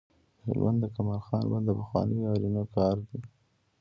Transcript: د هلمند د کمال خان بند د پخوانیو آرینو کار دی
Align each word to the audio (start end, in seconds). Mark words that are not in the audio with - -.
د 0.39 0.41
هلمند 0.47 0.77
د 0.81 0.85
کمال 0.95 1.21
خان 1.27 1.43
بند 1.51 1.65
د 1.67 1.71
پخوانیو 1.79 2.29
آرینو 2.33 2.63
کار 2.75 2.95
دی 3.07 3.19